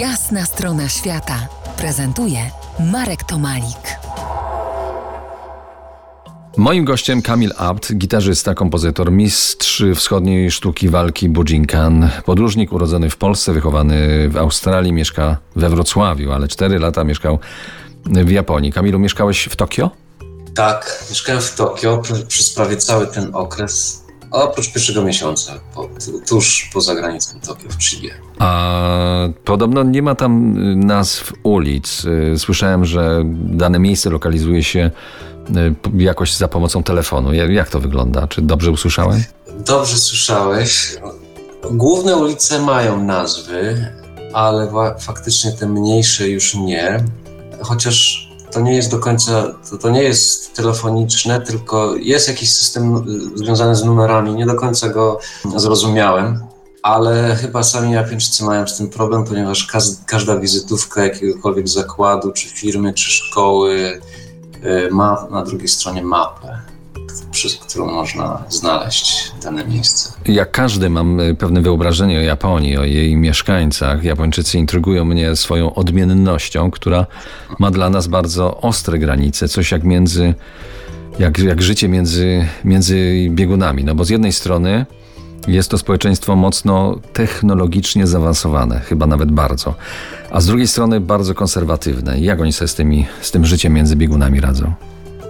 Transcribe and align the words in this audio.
Jasna 0.00 0.44
strona 0.44 0.88
świata 0.88 1.48
prezentuje 1.76 2.38
Marek 2.92 3.24
Tomalik. 3.24 3.98
Moim 6.56 6.84
gościem 6.84 7.22
Kamil 7.22 7.52
Abt, 7.56 7.94
gitarzysta, 7.94 8.54
kompozytor, 8.54 9.12
mistrz 9.12 9.82
wschodniej 9.94 10.50
sztuki 10.50 10.88
walki 10.88 11.28
Bujinkan, 11.28 12.10
podróżnik 12.24 12.72
urodzony 12.72 13.10
w 13.10 13.16
Polsce, 13.16 13.52
wychowany 13.52 14.28
w 14.28 14.36
Australii, 14.36 14.92
mieszka 14.92 15.36
we 15.56 15.68
Wrocławiu, 15.68 16.32
ale 16.32 16.48
cztery 16.48 16.78
lata 16.78 17.04
mieszkał 17.04 17.38
w 18.06 18.30
Japonii. 18.30 18.72
Kamilu, 18.72 18.98
mieszkałeś 18.98 19.44
w 19.44 19.56
Tokio? 19.56 19.90
Tak, 20.54 21.04
mieszkałem 21.10 21.42
w 21.42 21.54
Tokio 21.54 22.02
przez 22.28 22.54
prawie 22.54 22.76
cały 22.76 23.06
ten 23.06 23.30
okres, 23.34 24.05
oprócz 24.30 24.72
pierwszego 24.72 25.02
miesiąca, 25.02 25.52
po, 25.74 25.88
tuż 26.28 26.70
poza 26.74 26.94
granicą 26.94 27.40
Tokio 27.40 27.68
w 27.68 27.82
Chibie. 27.84 28.10
A 28.38 29.28
podobno 29.44 29.82
nie 29.82 30.02
ma 30.02 30.14
tam 30.14 30.54
nazw 30.86 31.32
ulic. 31.42 32.02
Słyszałem, 32.36 32.84
że 32.84 33.22
dane 33.34 33.78
miejsce 33.78 34.10
lokalizuje 34.10 34.64
się 34.64 34.90
y, 35.50 36.02
jakoś 36.02 36.34
za 36.34 36.48
pomocą 36.48 36.82
telefonu. 36.82 37.34
Jak 37.34 37.70
to 37.70 37.80
wygląda? 37.80 38.28
Czy 38.28 38.42
dobrze 38.42 38.70
usłyszałem? 38.70 39.22
Dobrze 39.66 39.96
słyszałeś. 39.96 40.96
Główne 41.70 42.16
ulice 42.16 42.62
mają 42.62 43.04
nazwy, 43.04 43.90
ale 44.32 44.68
faktycznie 44.98 45.52
te 45.52 45.66
mniejsze 45.68 46.28
już 46.28 46.54
nie. 46.54 47.04
Chociaż 47.62 48.25
to 48.56 48.62
nie 48.62 48.74
jest 48.74 48.90
do 48.90 48.98
końca, 48.98 49.54
to, 49.70 49.78
to 49.78 49.90
nie 49.90 50.02
jest 50.02 50.54
telefoniczne, 50.54 51.40
tylko 51.40 51.96
jest 51.96 52.28
jakiś 52.28 52.52
system 52.52 53.04
związany 53.34 53.76
z 53.76 53.84
numerami. 53.84 54.34
Nie 54.34 54.46
do 54.46 54.54
końca 54.54 54.88
go 54.88 55.18
zrozumiałem 55.56 56.40
ale 56.82 57.36
chyba 57.36 57.62
sami 57.62 57.92
Japończycy 57.92 58.44
mają 58.44 58.66
z 58.66 58.76
tym 58.76 58.88
problem, 58.88 59.24
ponieważ 59.24 59.68
każda 60.06 60.38
wizytówka 60.38 61.04
jakiegokolwiek 61.04 61.68
zakładu, 61.68 62.32
czy 62.32 62.48
firmy, 62.48 62.94
czy 62.94 63.10
szkoły 63.10 64.00
y, 64.64 64.88
ma 64.90 65.26
na 65.30 65.44
drugiej 65.44 65.68
stronie 65.68 66.02
mapę, 66.02 66.58
przez 67.30 67.56
którą 67.56 67.92
można 67.92 68.44
znaleźć 68.48 69.32
dane 69.42 69.66
miejsce. 69.66 70.12
Jak 70.26 70.50
każdy 70.50 70.90
mam 70.90 71.20
y, 71.20 71.34
pewne 71.34 71.62
wyobrażenie 71.62 72.18
o 72.18 72.22
Japonii, 72.22 72.76
o 72.76 72.84
jej 72.84 73.16
mieszkańcach. 73.16 74.04
Japończycy 74.04 74.58
intrygują 74.58 75.04
mnie 75.04 75.36
swoją 75.36 75.74
odmiennością, 75.74 76.70
która 76.70 77.06
ma 77.58 77.70
dla 77.70 77.90
nas 77.90 78.06
bardzo 78.06 78.60
ostre 78.60 78.98
granice, 78.98 79.48
coś 79.48 79.72
jak 79.72 79.84
między, 79.84 80.34
jak, 81.18 81.38
jak 81.38 81.62
życie 81.62 81.88
między, 81.88 82.46
między 82.64 83.26
biegunami. 83.30 83.84
No 83.84 83.94
bo 83.94 84.04
z 84.04 84.10
jednej 84.10 84.32
strony 84.32 84.86
jest 85.48 85.70
to 85.70 85.78
społeczeństwo 85.78 86.36
mocno 86.36 86.98
technologicznie 87.12 88.06
zaawansowane, 88.06 88.80
chyba 88.80 89.06
nawet 89.06 89.32
bardzo, 89.32 89.74
a 90.30 90.40
z 90.40 90.46
drugiej 90.46 90.68
strony 90.68 91.00
bardzo 91.00 91.34
konserwatywne. 91.34 92.20
Jak 92.20 92.40
oni 92.40 92.52
sobie 92.52 92.68
z, 92.68 92.74
tymi, 92.74 93.06
z 93.20 93.30
tym 93.30 93.46
życiem 93.46 93.72
między 93.72 93.96
biegunami 93.96 94.40
radzą? 94.40 94.74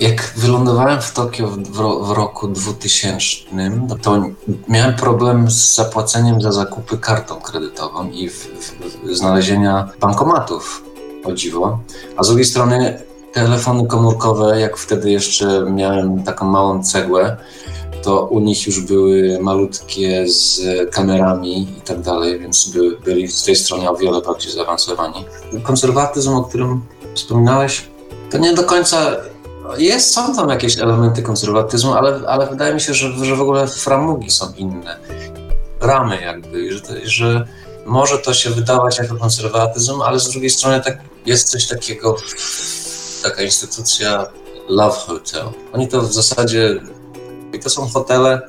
Jak 0.00 0.32
wylądowałem 0.36 1.00
w 1.00 1.12
Tokio 1.12 1.46
w, 1.46 1.58
w, 2.06 2.10
roku 2.10 2.48
2000, 2.48 3.36
to 4.02 4.22
miałem 4.68 4.96
problem 4.96 5.50
z 5.50 5.74
zapłaceniem 5.74 6.40
za 6.40 6.52
zakupy 6.52 6.98
kartą 6.98 7.34
kredytową 7.40 8.10
i 8.10 8.28
w, 8.28 8.46
w, 8.46 9.14
znalezienia 9.16 9.88
bankomatów, 10.00 10.84
o 11.24 11.32
dziwo. 11.32 11.78
A 12.16 12.22
z 12.22 12.26
drugiej 12.26 12.44
strony 12.44 13.02
telefony 13.32 13.86
komórkowe, 13.86 14.60
jak 14.60 14.76
wtedy 14.76 15.10
jeszcze 15.10 15.66
miałem 15.70 16.22
taką 16.22 16.46
małą 16.46 16.82
cegłę, 16.82 17.36
to 18.02 18.26
u 18.26 18.40
nich 18.40 18.66
już 18.66 18.80
były 18.80 19.38
malutkie 19.40 20.28
z 20.28 20.60
kamerami 20.90 21.62
i 21.78 21.80
tak 21.80 22.00
dalej, 22.00 22.38
więc 22.38 22.68
by, 22.68 22.96
byli 23.04 23.28
z 23.28 23.44
tej 23.44 23.56
strony 23.56 23.90
o 23.90 23.96
wiele 23.96 24.22
bardziej 24.22 24.52
zaawansowani. 24.52 25.24
Konserwatyzm, 25.62 26.34
o 26.34 26.44
którym 26.44 26.80
wspominałeś, 27.14 27.88
to 28.30 28.38
nie 28.38 28.54
do 28.54 28.64
końca 28.64 29.16
jest, 29.78 30.14
są 30.14 30.36
tam 30.36 30.48
jakieś 30.48 30.78
elementy 30.78 31.22
konserwatyzmu, 31.22 31.92
ale, 31.92 32.20
ale 32.28 32.46
wydaje 32.46 32.74
mi 32.74 32.80
się, 32.80 32.94
że, 32.94 33.24
że 33.24 33.36
w 33.36 33.40
ogóle 33.40 33.66
framugi 33.66 34.30
są 34.30 34.52
inne. 34.56 34.96
Ramy 35.80 36.20
jakby, 36.20 36.72
że, 36.72 36.82
że 37.04 37.46
może 37.86 38.18
to 38.18 38.34
się 38.34 38.50
wydawać 38.50 38.98
jako 38.98 39.16
konserwatyzm, 39.16 40.02
ale 40.02 40.20
z 40.20 40.30
drugiej 40.30 40.50
strony 40.50 40.80
tak, 40.80 40.98
jest 41.26 41.48
coś 41.48 41.66
takiego, 41.66 42.16
taka 43.22 43.42
instytucja 43.42 44.26
Love 44.68 44.96
Hotel. 44.96 45.46
Oni 45.72 45.88
to 45.88 46.02
w 46.02 46.12
zasadzie 46.12 46.80
i 47.52 47.58
to 47.58 47.70
są 47.70 47.88
hotele, 47.88 48.42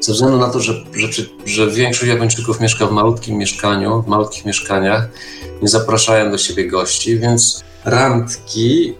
ze 0.00 0.12
względu 0.12 0.38
na 0.38 0.50
to, 0.50 0.60
że, 0.60 0.72
że, 0.94 1.08
że 1.44 1.70
większość 1.70 2.08
Japończyków 2.08 2.60
mieszka 2.60 2.86
w 2.86 2.92
malutkim 2.92 3.36
mieszkaniu, 3.36 4.02
w 4.02 4.06
malutkich 4.06 4.44
mieszkaniach, 4.44 5.08
nie 5.62 5.68
zapraszają 5.68 6.30
do 6.30 6.38
siebie 6.38 6.68
gości, 6.68 7.18
więc 7.18 7.64
randki 7.84 8.94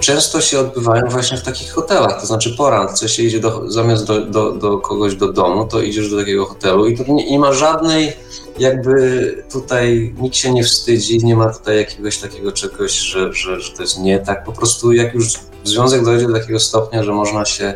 często 0.00 0.40
się 0.40 0.60
odbywają 0.60 1.02
właśnie 1.08 1.38
w 1.38 1.42
takich 1.42 1.72
hotelach. 1.72 2.20
To 2.20 2.26
znaczy 2.26 2.54
po 2.56 2.70
randce 2.70 3.08
się 3.08 3.22
idzie 3.22 3.40
do, 3.40 3.70
zamiast 3.70 4.06
do, 4.06 4.20
do, 4.20 4.52
do 4.52 4.78
kogoś 4.78 5.14
do 5.14 5.32
domu, 5.32 5.66
to 5.66 5.80
idziesz 5.80 6.10
do 6.10 6.18
takiego 6.18 6.46
hotelu 6.46 6.86
i 6.86 6.96
tu 6.96 7.14
nie, 7.14 7.30
nie, 7.30 7.38
ma 7.38 7.52
żadnej 7.52 8.12
jakby 8.58 9.44
tutaj 9.52 10.14
nikt 10.20 10.36
się 10.36 10.52
nie 10.52 10.64
wstydzi, 10.64 11.24
nie 11.24 11.36
ma 11.36 11.52
tutaj 11.52 11.76
jakiegoś 11.76 12.18
takiego 12.18 12.52
czegoś, 12.52 12.92
że, 12.92 13.32
że, 13.32 13.60
że 13.60 13.72
to 13.72 13.82
jest 13.82 13.98
nie 13.98 14.18
tak. 14.18 14.44
Po 14.44 14.52
prostu 14.52 14.92
jak 14.92 15.14
już 15.14 15.32
związek 15.64 16.04
dojdzie 16.04 16.26
do 16.26 16.32
takiego 16.32 16.60
stopnia, 16.60 17.02
że 17.02 17.12
można 17.12 17.44
się 17.44 17.74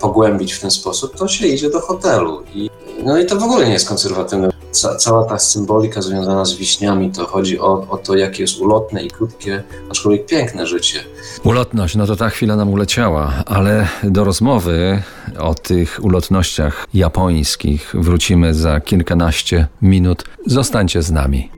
pogłębić 0.00 0.52
w 0.52 0.60
ten 0.60 0.70
sposób, 0.70 1.16
to 1.16 1.28
się 1.28 1.46
idzie 1.46 1.70
do 1.70 1.80
hotelu. 1.80 2.42
I, 2.54 2.70
no 3.04 3.18
i 3.18 3.26
to 3.26 3.36
w 3.36 3.42
ogóle 3.42 3.66
nie 3.66 3.72
jest 3.72 3.88
konserwatywne. 3.88 4.57
Ca 4.70 4.96
cała 4.96 5.24
ta 5.24 5.38
symbolika 5.38 6.02
związana 6.02 6.44
z 6.44 6.54
wiśniami, 6.54 7.12
to 7.12 7.26
chodzi 7.26 7.60
o, 7.60 7.86
o 7.90 7.98
to, 7.98 8.16
jakie 8.16 8.42
jest 8.42 8.60
ulotne 8.60 9.02
i 9.02 9.10
krótkie, 9.10 9.62
aczkolwiek 9.90 10.26
piękne 10.26 10.66
życie. 10.66 11.00
Ulotność, 11.44 11.94
no 11.96 12.06
to 12.06 12.16
ta 12.16 12.28
chwila 12.30 12.56
nam 12.56 12.72
uleciała, 12.72 13.32
ale 13.46 13.88
do 14.02 14.24
rozmowy 14.24 15.02
o 15.38 15.54
tych 15.54 16.00
ulotnościach 16.02 16.86
japońskich 16.94 17.94
wrócimy 17.94 18.54
za 18.54 18.80
kilkanaście 18.80 19.66
minut. 19.82 20.24
Zostańcie 20.46 21.02
z 21.02 21.10
nami. 21.10 21.50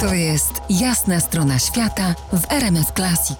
To 0.00 0.14
jest 0.14 0.52
jasna 0.70 1.20
strona 1.20 1.58
świata 1.58 2.14
w 2.32 2.52
RMS 2.52 2.86
Classic. 2.96 3.38